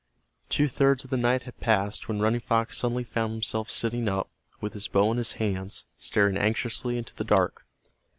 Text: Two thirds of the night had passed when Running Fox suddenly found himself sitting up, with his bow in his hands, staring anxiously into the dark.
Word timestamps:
Two 0.49 0.67
thirds 0.67 1.03
of 1.03 1.11
the 1.11 1.15
night 1.15 1.43
had 1.43 1.59
passed 1.59 2.07
when 2.09 2.19
Running 2.19 2.39
Fox 2.41 2.75
suddenly 2.75 3.03
found 3.03 3.33
himself 3.33 3.69
sitting 3.69 4.09
up, 4.09 4.31
with 4.59 4.73
his 4.73 4.87
bow 4.87 5.11
in 5.11 5.19
his 5.19 5.33
hands, 5.33 5.85
staring 5.99 6.37
anxiously 6.37 6.97
into 6.97 7.13
the 7.13 7.23
dark. 7.23 7.67